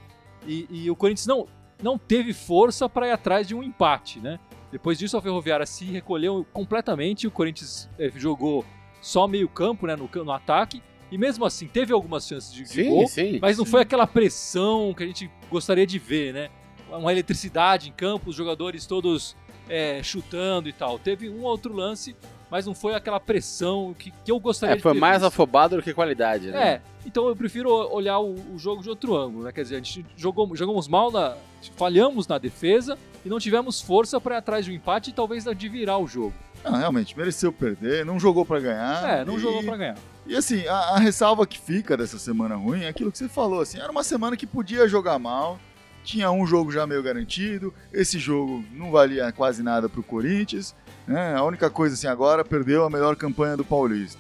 [0.48, 1.46] e, e o Corinthians não,
[1.82, 4.40] não teve força para ir atrás de um empate, né?
[4.72, 8.64] Depois disso a Ferroviária se recolheu completamente, o Corinthians eh, jogou
[9.02, 12.70] só meio campo, né, no, no ataque E mesmo assim, teve algumas chances de, de
[12.70, 13.40] Sim, gol, sim.
[13.42, 13.72] mas não sim.
[13.72, 16.50] foi aquela pressão que a gente gostaria de ver, né?
[16.92, 19.36] Uma eletricidade em campo, os jogadores todos
[19.68, 21.00] é, chutando e tal.
[21.00, 22.16] Teve um outro lance,
[22.50, 25.28] mas não foi aquela pressão que, que eu gostaria É, de foi mais visto.
[25.28, 26.68] afobado do que qualidade, né?
[26.68, 29.52] É, então eu prefiro olhar o, o jogo de outro ângulo, né?
[29.52, 31.36] Quer dizer, a gente jogou, jogamos mal, na,
[31.78, 35.44] falhamos na defesa e não tivemos força para ir atrás de um empate e talvez
[35.46, 36.34] de virar o jogo.
[36.64, 39.10] Não, realmente, mereceu perder, não jogou pra ganhar.
[39.20, 39.98] é, não e- jogou para ganhar.
[40.28, 43.62] E assim, a, a ressalva que fica dessa semana ruim é aquilo que você falou,
[43.62, 45.58] assim, era uma semana que podia jogar mal,
[46.04, 50.76] tinha um jogo já meio garantido, esse jogo não valia quase nada pro Corinthians,
[51.10, 51.36] né?
[51.36, 54.20] A única coisa assim agora perdeu a melhor campanha do Paulista.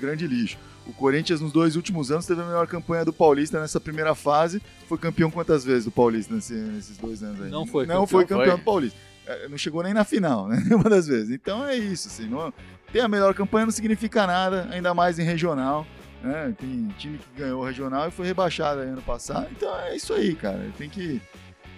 [0.00, 0.56] Grande lixo.
[0.86, 4.62] O Corinthians nos dois últimos anos teve a melhor campanha do Paulista nessa primeira fase.
[4.88, 7.50] Foi campeão quantas vezes do Paulista nesse- nesses dois anos aí?
[7.50, 8.06] Não foi Não campeão.
[8.06, 8.56] foi campeão Foi.
[8.58, 8.98] do Paulista.
[9.26, 10.56] É, Não chegou nem na final, né?
[10.64, 11.30] Nenhuma das vezes.
[11.30, 12.26] Então é isso, assim.
[12.26, 12.50] Não,
[12.90, 15.86] ter a melhor campanha não significa nada, ainda mais em regional.
[16.22, 16.54] Né?
[16.58, 19.46] Tem time que ganhou o regional e foi rebaixado ano passado.
[19.52, 20.70] Então é isso aí, cara.
[20.78, 21.20] Tem que,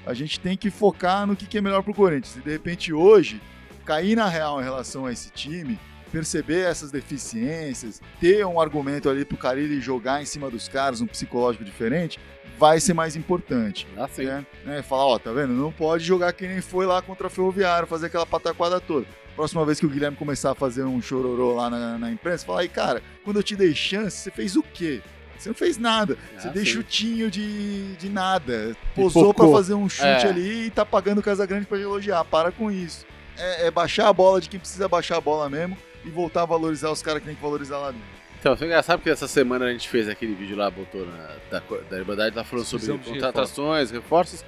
[0.07, 2.35] a gente tem que focar no que, que é melhor pro Corinthians.
[2.35, 3.41] Se de repente hoje
[3.85, 5.79] cair na real em relação a esse time,
[6.13, 11.07] perceber essas deficiências, ter um argumento ali pro Carilli jogar em cima dos caras, um
[11.07, 12.19] psicológico diferente,
[12.59, 13.87] vai ser mais importante.
[13.97, 14.27] Assim.
[14.27, 14.83] É, né?
[14.83, 15.53] Falar, ó, tá vendo?
[15.53, 19.07] Não pode jogar que nem foi lá contra a Ferroviário, fazer aquela pataquada toda.
[19.37, 22.61] Próxima vez que o Guilherme começar a fazer um chororô lá na, na imprensa, fala
[22.61, 25.01] aí, cara, quando eu te dei chance, você fez o quê?
[25.39, 26.19] Você não fez nada.
[26.37, 26.71] Você Ah, deu sim.
[26.73, 28.77] chutinho de, de nada.
[28.95, 29.55] Posou pra Pipocou.
[29.57, 30.29] fazer um chute É.
[30.29, 32.23] ali e tá pagando o Casagrande pra elogiar.
[32.27, 33.07] Para com isso.
[33.41, 36.47] É, é baixar a bola de quem precisa baixar a bola mesmo e voltar a
[36.47, 38.21] valorizar os caras que tem que valorizar lá dentro.
[38.39, 41.63] Então, foi engraçado porque essa semana a gente fez aquele vídeo lá, botou na, da,
[41.91, 44.43] da Irmandade, tá falando sobre contratações, reforços.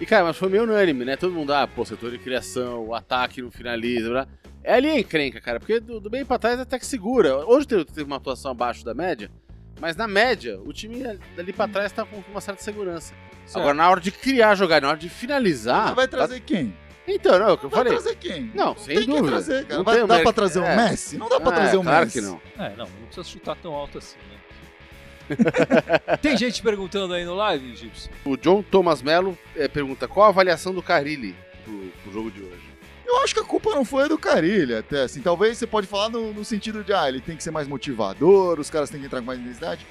[0.00, 1.16] E, cara, mas foi meio unânime, né?
[1.16, 4.26] Todo mundo, ah, pô, setor de criação, o ataque não finaliza, blá.
[4.62, 7.46] É ali a encrenca, cara, porque do, do bem pra trás até que segura.
[7.46, 9.30] Hoje teve, teve uma atuação abaixo da média,
[9.78, 11.02] mas na média, o time
[11.36, 13.14] dali pra trás tá com uma certa segurança.
[13.44, 13.58] Certo.
[13.58, 15.88] Agora, na hora de criar jogar, na hora de finalizar.
[15.88, 16.74] Você vai trazer quem?
[17.06, 17.92] Então, não, é o que eu Vai falei.
[17.92, 18.50] trazer quem?
[18.54, 19.22] Não, sem tem dúvida.
[19.24, 19.76] que trazer, cara.
[19.78, 20.76] Não Vai, tem o dá pra trazer um é.
[20.90, 21.18] Messi?
[21.18, 22.18] Não dá pra Ah, trazer é, um claro Messi.
[22.20, 22.40] que não.
[22.58, 24.34] É, não, não precisa chutar tão alto assim, né?
[26.20, 28.10] Tem gente perguntando aí no live, Gibson?
[28.24, 32.42] O John Thomas Mello eh, pergunta qual a avaliação do Carilli pro, pro jogo de
[32.42, 32.62] hoje.
[33.06, 35.20] Eu acho que a culpa não foi do Carilha, até assim.
[35.20, 38.58] Talvez você pode falar no, no sentido de, ah, ele tem que ser mais motivador,
[38.58, 39.86] os caras têm que entrar com mais intensidade.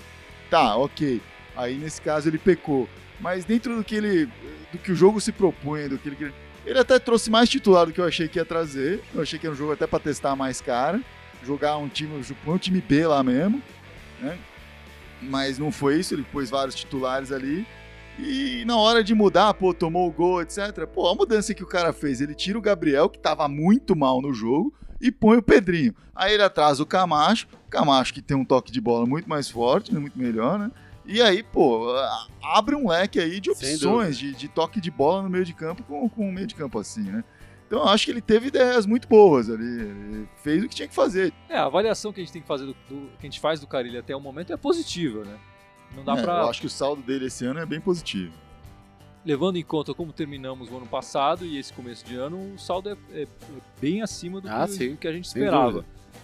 [0.50, 1.22] Tá, ok.
[1.56, 2.88] Aí nesse caso ele pecou.
[3.20, 4.26] Mas dentro do que ele.
[4.72, 6.34] do que o jogo se propunha, do que ele.
[6.66, 9.02] Ele até trouxe mais titular do que eu achei que ia trazer.
[9.14, 11.02] Eu achei que era um jogo até pra testar mais cara.
[11.44, 13.62] Jogar um time, um time B lá mesmo.
[14.22, 14.38] Né?
[15.22, 17.66] Mas não foi isso, ele pôs vários titulares ali.
[18.20, 20.86] E na hora de mudar, pô, tomou o gol, etc.
[20.86, 24.22] Pô, a mudança que o cara fez, ele tira o Gabriel, que tava muito mal
[24.22, 25.96] no jogo, e põe o Pedrinho.
[26.16, 29.92] Aí ele atrasa o Camacho, Camacho que tem um toque de bola muito mais forte,
[29.92, 30.72] né, muito melhor, né?
[31.06, 31.88] E aí, pô,
[32.42, 35.84] abre um leque aí de opções, de, de toque de bola no meio de campo
[35.84, 37.24] com, com um meio de campo assim, né?
[37.68, 39.66] Então eu acho que ele teve ideias muito boas ali.
[39.66, 41.34] Ele fez o que tinha que fazer.
[41.50, 43.60] É, a avaliação que a gente tem que fazer do, do- que a gente faz
[43.60, 45.38] do Carilli até o momento é positiva, né?
[45.96, 46.34] Não dá É, pra.
[46.44, 48.34] Eu acho que o saldo dele esse ano é bem positivo.
[49.26, 52.90] Levando em conta como terminamos o ano passado e esse começo de ano, o saldo
[52.90, 53.28] é, é- é
[53.82, 54.92] bem acima do Ah, que, sim.
[54.92, 55.84] do que a gente esperava.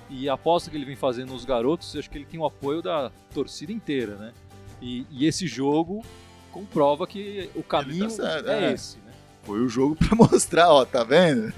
[0.09, 2.45] E a aposta que ele vem fazendo nos garotos, eu acho que ele tem o
[2.45, 4.33] apoio da torcida inteira, né?
[4.81, 6.03] E, e esse jogo
[6.51, 8.73] comprova que o caminho certo, é, é.
[8.73, 9.11] esse, né?
[9.43, 11.51] Foi o jogo pra mostrar, ó, tá vendo?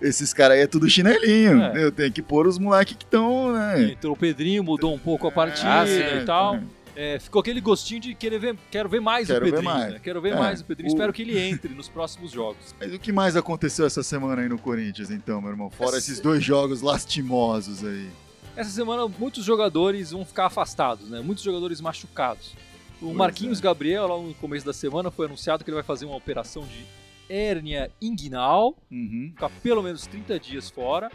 [0.00, 1.62] Esses caras aí é tudo chinelinho.
[1.62, 1.84] É.
[1.84, 3.92] Eu tenho que pôr os moleques que estão, né?
[3.92, 6.58] Entrou o Pedrinho, mudou um pouco a partida Ah, e tal.
[6.94, 9.92] É, ficou aquele gostinho de querer ver, quero ver mais Quero o ver Pedrinho, mais.
[9.92, 10.00] né?
[10.02, 10.90] Quero ver É, mais o Pedrinho.
[10.90, 12.74] o- Espero que ele entre nos próximos jogos.
[12.80, 15.68] Mas o que mais aconteceu essa semana aí no Corinthians, então, meu irmão?
[15.68, 18.08] Fora Essa- esses dois jogos lastimosos aí.
[18.56, 21.20] Essa semana muitos jogadores vão ficar afastados, né?
[21.20, 22.54] Muitos jogadores machucados.
[23.00, 23.62] O Pois Marquinhos é.
[23.62, 26.84] Gabriel, lá no começo da semana, foi anunciado que ele vai fazer uma operação de
[27.28, 29.30] hérnia inguinal, Uhum.
[29.34, 31.10] ficar pelo menos 30 dias fora.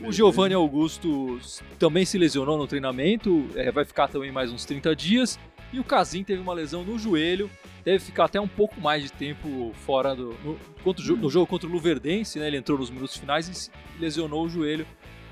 [0.00, 0.12] O.
[0.12, 1.38] Giovanni Augusto
[1.78, 5.38] também se lesionou no treinamento, é, vai ficar também mais uns 30 dias.
[5.72, 7.50] E o Casim teve uma lesão no joelho,
[7.84, 10.34] deve ficar até um pouco mais de tempo fora do.
[10.44, 12.46] No, contra no jogo contra o Luverdense, né?
[12.46, 14.86] Ele entrou nos minutos finais e se lesionou o joelho.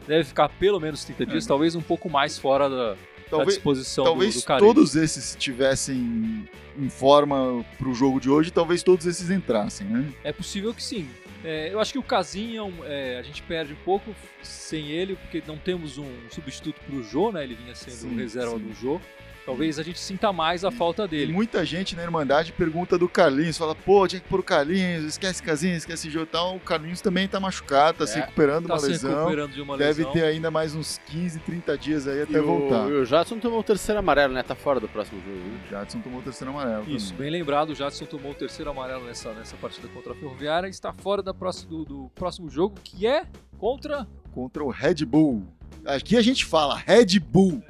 [0.06, 1.48] Deve ficar pelo menos 30 dias, É.
[1.48, 2.96] talvez um pouco mais fora da, da
[3.30, 6.46] Talvez, disposição talvez do, do todos esses estivessem
[6.78, 10.12] em forma pro jogo de hoje, talvez todos esses entrassem, né?
[10.24, 11.08] É possível que sim.
[11.44, 15.42] É, eu acho que o Casim é a gente perde um pouco sem ele, porque
[15.46, 17.42] não temos um substituto pro Jô, né?
[17.42, 18.64] Ele vinha sendo Sim, reserva sim.
[18.64, 19.00] do Jô.
[19.44, 21.32] Talvez a gente sinta mais a falta E dele.
[21.32, 25.42] muita gente na Irmandade pergunta do Carlinhos, fala, pô, tinha que pôr o Carlinhos, esquece
[25.42, 26.56] Casinha, esquece e tal.
[26.56, 29.10] O Carlinhos também tá machucado, tá se É, recuperando de Tá uma se lesão.
[29.18, 30.12] recuperando de uma Deve lesão.
[30.12, 32.86] ter ainda mais uns 15, 30 dias aí E até voltar.
[32.86, 34.42] o, e o Jadson tomou o terceiro amarelo, né?
[34.44, 35.36] Tá fora do próximo jogo.
[35.36, 35.60] Né?
[35.66, 36.84] O Jadson tomou o terceiro amarelo.
[36.88, 37.30] Isso, também.
[37.30, 40.70] bem lembrado, o Jadson tomou o terceiro amarelo nessa, nessa partida contra a Ferroviária e
[40.70, 43.24] está fora da próxima, do, do próximo jogo, que é
[43.58, 45.44] contra Contra o Red Bull.
[45.84, 47.62] Aqui a gente fala Red Bull.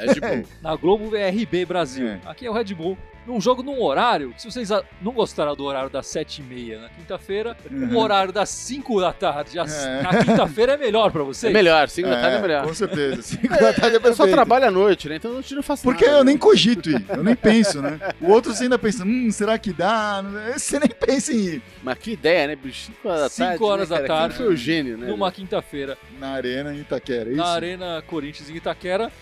[0.00, 0.42] É de boa.
[0.62, 2.08] na Globo VRB Brasil.
[2.08, 2.20] É.
[2.26, 2.96] Aqui é o Red Bull.
[3.26, 7.94] Num jogo num horário, se vocês não gostaram do horário das 7h30 na quinta-feira, Uhum.
[7.94, 10.02] o horário das 5 da tarde às- É.
[10.02, 11.52] na quinta-feira é melhor pra É vocês.
[11.52, 12.66] melhor, 5 da tarde é melhor.
[12.66, 13.20] Com certeza.
[13.22, 14.30] 5 da tarde é Eu só perfeito.
[14.32, 15.16] trabalho à noite, né?
[15.16, 16.16] Então não faço Porque nada.
[16.18, 18.00] eu nem cogito ir, eu nem penso, né?
[18.22, 20.24] O outro você ainda pensa, hum, será que dá?
[20.54, 21.62] Você nem pensa em ir.
[21.82, 22.86] Mas que ideia, né, bicho?
[22.86, 23.64] 5 horas da Cinco tarde.
[23.64, 24.36] horas né, da tarde.
[24.36, 25.06] Quem foi o gênio, né?
[25.06, 27.36] Numa quinta-feira, Na arena em Itaquera, é isso?
[27.42, 29.12] na Arena Corinthians em Itaquera,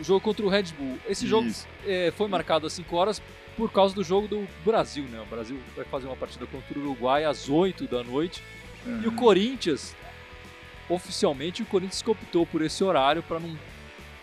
[0.00, 0.98] o jogo contra o Red Bull.
[1.08, 1.66] Esse jogo Isso.
[1.86, 3.22] é, foi marcado às 5 horas
[3.56, 5.20] por causa do jogo do Brasil, né?
[5.20, 8.42] O Brasil vai fazer uma partida contra o Uruguai às 8 da noite.
[8.86, 9.16] E o Uhum.
[9.16, 9.94] Corinthians,
[10.88, 13.56] oficialmente, o Corinthians optou por esse horário para não,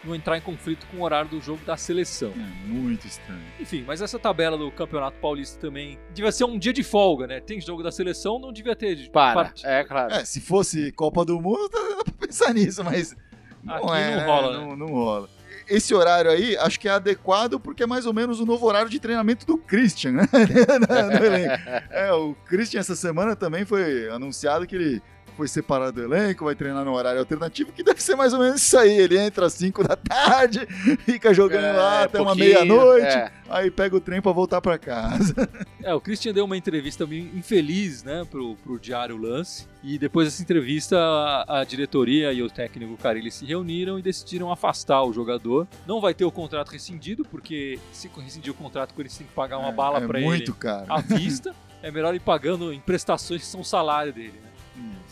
[0.04, 2.34] não entrar em conflito com o horário do jogo da seleção.
[2.36, 3.42] É muito estranho.
[3.60, 7.40] Enfim, mas essa tabela do Campeonato Paulista também devia ser um dia de folga, né?
[7.40, 9.36] Tem jogo da seleção, não devia ter de Para.
[9.44, 10.14] part- É, claro.
[10.14, 13.16] É, se fosse Copa do Mundo, dá pra pensar nisso, mas
[13.64, 14.66] não Aqui é, não rola, né?
[14.66, 15.30] Não, não rola.
[15.70, 18.90] Esse horário aí, acho que é adequado porque é mais ou menos o novo horário
[18.90, 20.30] de treinamento do Christian, né?
[21.20, 21.64] no elenco.
[21.90, 25.02] É, o Christian essa semana também foi anunciado que ele
[25.38, 28.60] foi separado do elenco, vai treinar no horário alternativo, que deve ser mais ou menos
[28.60, 28.98] isso aí.
[28.98, 30.66] Ele entra às 5 da tarde,
[31.06, 33.32] fica jogando lá até uma meia-noite, é.
[33.48, 35.36] aí pega o trem pra voltar pra casa.
[35.84, 39.66] É, o Christian deu uma entrevista meio infeliz, né, pro, pro Diário Lance.
[39.82, 44.52] E depois dessa entrevista, a, a diretoria e o técnico Carilli se reuniram e decidiram
[44.52, 45.66] afastar o jogador.
[45.86, 49.34] Não vai ter o contrato rescindido, porque se rescindir o contrato, o Corinthians tem que
[49.34, 50.86] pagar uma bala é pra muito ele caro.
[50.90, 51.56] à vista.
[51.80, 54.50] É melhor ir pagando em prestações que são o salário dele, né?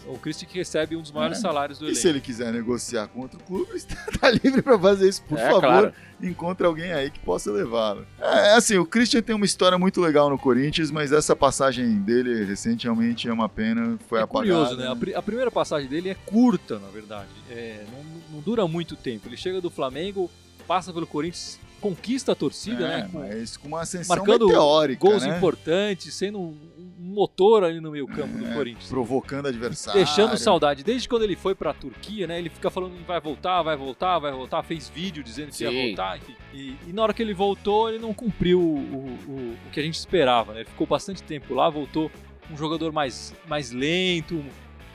[0.07, 1.41] O Christian que recebe um dos maiores É.
[1.41, 1.99] salários do E elenco.
[2.01, 5.21] se ele quiser negociar com outro clube, está tá livre para fazer isso.
[5.23, 5.93] Por É, favor, claro.
[6.21, 8.05] encontre alguém aí que possa levá-lo.
[8.19, 12.43] É assim, o Christian tem uma história muito legal no Corinthians, mas essa passagem dele
[12.45, 13.97] recente realmente é uma pena.
[14.07, 14.53] Foi é apagada.
[14.53, 14.87] curioso, né?
[14.87, 17.29] A, pri- a primeira passagem dele é curta, na verdade.
[17.49, 19.27] É, não, não dura muito tempo.
[19.27, 20.29] Ele chega do Flamengo,
[20.67, 23.09] passa pelo Corinthians, conquista a torcida, É, né?
[23.11, 25.35] Com mas com uma ascensão marcando meteórica, gols né?
[25.37, 26.74] importantes, sendo um
[27.15, 28.88] motor ali no meio campo do É, Corinthians.
[28.89, 29.97] Provocando adversário.
[29.99, 30.84] Deixando saudade.
[30.84, 32.38] Desde quando ele foi pra Turquia, né?
[32.38, 34.62] Ele fica falando que vai voltar, vai voltar, vai voltar.
[34.63, 35.88] Fez vídeo dizendo que ia Sim.
[35.88, 36.36] voltar, enfim.
[36.54, 39.84] E, e na hora que ele voltou, ele não cumpriu o, o- o- que a
[39.84, 40.60] gente esperava, né?
[40.60, 42.12] Ele ficou bastante tempo lá, voltou
[42.51, 44.36] um jogador mais, mais lento,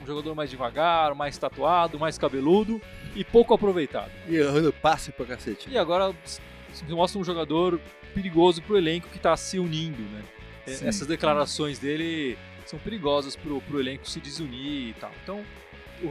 [0.01, 2.81] um jogador mais devagar, mais tatuado, mais cabeludo
[3.15, 4.09] e pouco aproveitado.
[4.29, 5.69] E errando passe pra cacete.
[5.69, 7.79] E agora se mostra um jogador
[8.13, 10.21] perigoso pro elenco que tá se unindo, né?
[10.67, 10.87] Sim.
[10.87, 15.11] Essas declarações dele são perigosas pro, pro elenco se desunir e tal.
[15.23, 15.43] Então,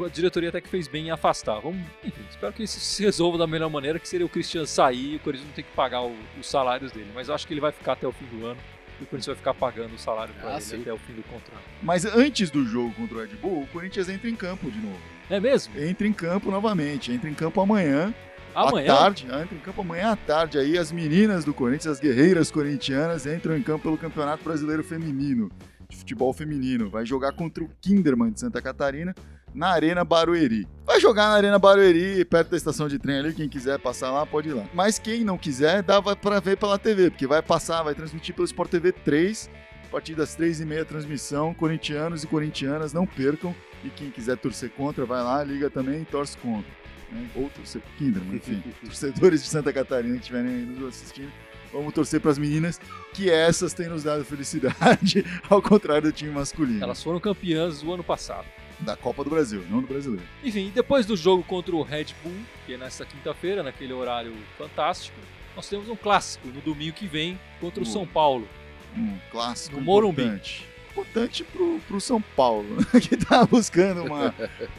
[0.04, 1.60] a diretoria até que fez bem em afastar.
[1.60, 5.14] Vamos, enfim, espero que isso se resolva da melhor maneira, que seria o Christian sair
[5.14, 7.10] e o Corinthians não ter que pagar o- os salários dele.
[7.14, 8.60] Mas eu acho que ele vai ficar até o fim do ano
[9.00, 10.80] e o Corinthians vai ficar pagando o salário pra Ah, ele sim.
[10.80, 11.62] até o fim do contrato.
[11.82, 15.00] Mas antes do jogo contra o Red Bull, o Corinthians entra em campo de novo.
[15.28, 15.76] É mesmo?
[15.80, 17.10] Entra em campo novamente.
[17.12, 18.12] Entra em campo amanhã.
[18.54, 18.92] Amanhã?
[18.92, 22.00] À tarde, ah, entra em campo amanhã à tarde aí, as meninas do Corinthians, as
[22.00, 25.50] guerreiras corintianas, entram em campo pelo Campeonato Brasileiro Feminino,
[25.88, 26.90] de futebol feminino.
[26.90, 29.14] Vai jogar contra o Kinderman de Santa Catarina,
[29.54, 30.66] na Arena Barueri.
[30.84, 34.26] Vai jogar na Arena Barueri, perto da estação de trem ali, quem quiser passar lá,
[34.26, 34.64] pode ir lá.
[34.74, 38.44] Mas quem não quiser, dá pra ver pela TV, porque vai passar, vai transmitir pelo
[38.44, 39.50] Sport TV 3,
[39.84, 43.54] a partir das 3h30 transmissão, corintianos e corintianas, não percam.
[43.82, 46.79] E quem quiser torcer contra, vai lá, liga também e torce contra
[47.10, 47.28] né?
[47.34, 51.30] ou torcer pro Kinderman, enfim, torcedores de Santa Catarina que estiverem aí nos assistindo,
[51.72, 52.80] vamos torcer para as meninas,
[53.14, 57.92] que essas têm nos dado felicidade, ao contrário do time masculino, Elas foram campeãs do
[57.92, 58.46] ano passado.
[58.80, 60.24] da Copa do Brasil, não do brasileiro.
[60.42, 62.32] Enfim, depois do jogo contra o Red Bull,
[62.66, 65.18] que é nessa quinta-feira, naquele horário fantástico,
[65.54, 67.92] nós temos um clássico no domingo que vem contra o Boa.
[67.92, 68.48] São Paulo.
[68.96, 70.22] Um clássico No Morumbi.
[70.22, 70.66] importante.
[70.90, 73.00] Importante pro, pro São Paulo, né?
[73.00, 74.34] que tá buscando uma,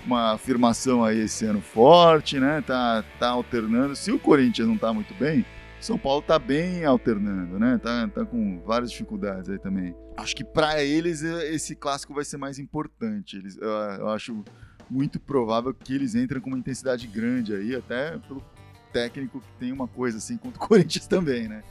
[0.06, 2.62] uma afirmação aí esse ano forte, né?
[2.62, 3.96] Tá, tá alternando.
[3.96, 5.46] Se o Corinthians não tá muito bem,
[5.80, 7.80] o São Paulo tá bem alternando, né?
[7.82, 9.96] Tá, tá com várias dificuldades aí também.
[10.18, 13.38] Acho que para eles eh, esse clássico vai ser mais importante.
[13.38, 14.44] Eles, eu, eu acho
[14.90, 18.44] muito provável que eles entrem com uma intensidade grande aí, até pelo
[18.92, 21.64] técnico que tem uma coisa assim contra o Corinthians também, né?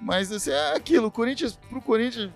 [0.00, 2.30] Mas assim, é aquilo, o Corinthians, pro Corinthians,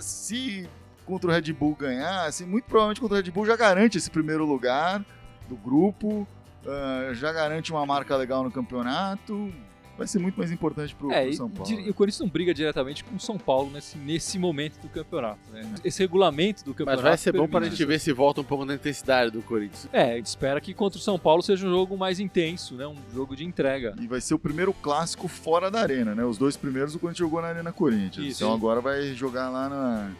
[0.00, 0.68] se
[1.06, 4.10] contra o Red Bull ganhar, assim, muito provavelmente contra o Red Bull já garante esse
[4.10, 5.04] primeiro lugar
[5.48, 6.26] do grupo,
[6.66, 9.52] ah, já garante uma marca legal no campeonato.
[9.98, 11.64] vai ser muito mais importante pro, É, pro e, São Paulo.
[11.74, 14.90] di- e o Corinthians não briga diretamente com o São Paulo nesse, nesse momento do
[14.90, 15.38] campeonato.
[15.50, 15.72] né?
[15.82, 17.02] Esse regulamento do Mas campeonato.
[17.02, 19.88] vai ser bom pra permite gente ver se volta um pouco da intensidade do Corinthians.
[19.94, 22.86] É, a gente espera que contra o São Paulo seja um jogo mais intenso, né?
[22.86, 23.94] Um jogo de entrega.
[23.98, 26.26] E vai ser o primeiro clássico fora da arena, né?
[26.26, 28.26] Os dois primeiros o Corinthians jogou na Arena Corinthians.
[28.26, 28.44] Isso.
[28.44, 30.10] Então agora vai jogar lá na-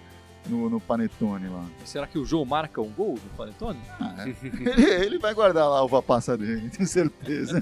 [0.48, 1.64] no, no Panetone lá.
[1.84, 3.78] Será que o João marca um gol no Panetone?
[4.60, 7.60] ele, ele vai guardar lá a uva passa dele, tenho certeza.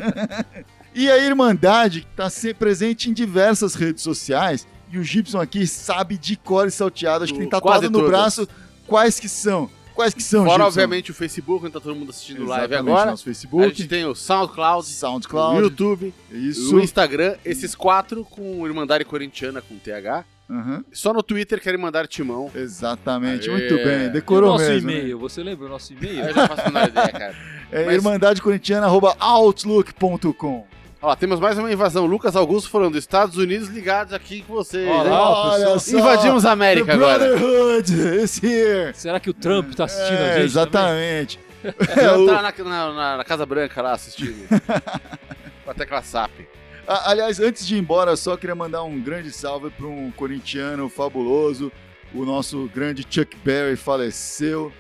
[0.95, 4.67] e a Irmandade está sempre presente em diversas redes sociais.
[4.91, 7.99] E o Gibson aqui sabe de cor e salteado, acho que tem Quase tatuado no
[7.99, 8.11] todas.
[8.11, 8.49] braço
[8.87, 9.69] quais que são.
[9.95, 10.67] Quais que são, Fora, Gibson?
[10.67, 13.11] obviamente, o Facebook, onde tá todo mundo assistindo live Exatamente, agora.
[13.13, 16.75] Nosso A Facebook, gente tem o SoundCloud, SoundCloud, o YouTube, isso.
[16.77, 20.25] o Instagram, esses quatro com Irmandade Corintiana com TH.
[20.51, 22.51] Aham, Só no Twitter querem mandar timão.
[22.55, 23.57] Exatamente, Aê.
[23.57, 24.91] muito bem, E o decorou nosso mesmo.
[24.91, 24.99] né?
[24.99, 26.27] e-mail, você lembra o nosso e-mail?
[26.27, 27.35] Eu já faço a menor ideia, cara.
[27.73, 30.67] É Mas- irmandadecorintiana.outlook.com
[31.03, 32.07] Ó, temos mais uma invasão.
[32.07, 34.89] Lucas Augusto falando, Estados Unidos ligados aqui com vocês.
[34.89, 35.79] Olha pessoal.
[35.81, 37.37] só, Invadimos a América the agora.
[37.37, 38.95] Brotherhood is here.
[38.95, 40.45] Será que o Trump tá assistindo É, a gente?
[40.45, 41.39] Exatamente.
[41.65, 44.47] É, o- tá na, na- na- na Casa Branca lá assistindo.
[45.65, 46.31] com a tecla SAP.
[46.87, 50.89] Aliás, antes de ir embora, eu só queria mandar um grande salve para um corintiano
[50.89, 51.71] fabuloso.
[52.13, 54.73] O nosso grande Chuck Berry faleceu.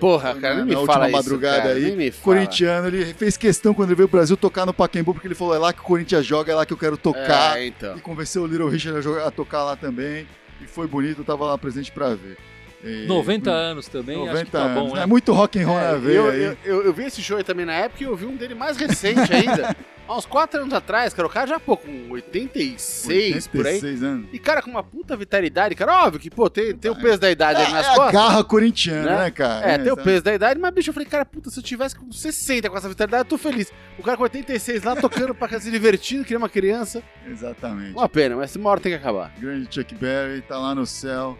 [0.00, 2.22] Porra, cara, nem Na me última fala madrugada isso, cara, aí, nem me fala.
[2.36, 5.54] Corintiano, ele fez questão quando ele veio pro Brasil tocar no Pacaembu, porque ele falou:
[5.54, 7.58] é lá que o Corinthians joga, é lá que eu quero tocar.
[7.58, 7.96] É, então.
[7.96, 10.26] E convenceu o Little Richard a, jogar- a tocar lá também.
[10.60, 12.36] E foi bonito, eu tava lá presente pra ver.
[12.84, 14.88] E- 90 anos também, 90 acho que tá anos.
[14.90, 15.02] bom, né?
[15.02, 16.42] É muito rock and roll É, na veia eu, aí.
[16.42, 18.54] eu, eu, eu vi esse show aí também na época e eu vi um dele
[18.54, 19.74] mais recente ainda.
[20.08, 21.28] há uns 4 anos atrás, cara.
[21.28, 23.74] O cara já, pô, com 86, por aí.
[23.74, 24.28] 86 anos.
[24.32, 26.04] E, cara, com uma puta vitalidade, cara.
[26.04, 28.12] Óbvio que, pô, tem, tem o peso da idade ali É, nas é costas.
[28.12, 29.18] garra corintiana, Né?
[29.24, 29.66] né, cara?
[29.70, 31.94] É, tem o peso da idade, mas, bicho, eu falei, cara, puta, se eu tivesse
[31.94, 33.72] com 60 com essa vitalidade, eu tô feliz.
[33.98, 37.02] O cara com 86 lá, tocando pra casa, se divertindo, que nem uma criança.
[37.26, 37.92] Exatamente.
[37.92, 39.32] Uma pena, mas uma hora tem que acabar.
[39.38, 41.38] Grande Chuck Berry tá lá no céu,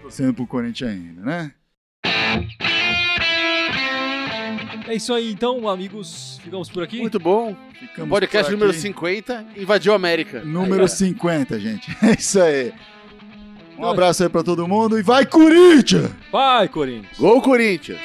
[0.00, 1.52] torcendo pro Corinthians ainda, né?
[4.86, 6.40] É isso aí, então, amigos.
[6.42, 6.98] Ficamos por aqui.
[7.00, 7.56] Muito bom.
[7.78, 8.80] Ficamos Podcast por número aqui.
[8.80, 10.40] 50, invadiu a América.
[10.44, 11.96] Número Aí, 50, gente.
[12.02, 12.72] É isso aí.
[13.78, 16.10] Um abraço aí pra todo mundo e vai, Corinthians!
[16.30, 17.18] Vai, Corinthians!
[17.18, 17.98] Gol Corinthians!